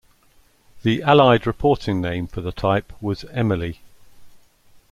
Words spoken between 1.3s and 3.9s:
reporting name for the type was "Emily".